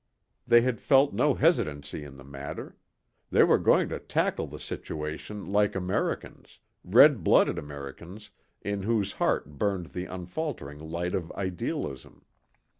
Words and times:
They 0.47 0.61
had 0.61 0.81
felt 0.81 1.13
no 1.13 1.35
hesitancy 1.35 2.03
in 2.03 2.17
the 2.17 2.23
matter. 2.23 2.75
They 3.29 3.43
were 3.43 3.59
going 3.59 3.87
to 3.89 3.99
tackle 3.99 4.47
the 4.47 4.57
situation 4.59 5.45
like 5.45 5.75
Americans 5.75 6.57
red 6.83 7.23
blooded 7.23 7.59
Americans 7.59 8.31
in 8.63 8.81
whose 8.81 9.11
heart 9.13 9.59
burned 9.59 9.91
the 9.93 10.07
unfaltering 10.07 10.79
light 10.79 11.13
of 11.13 11.31
idealism. 11.33 12.25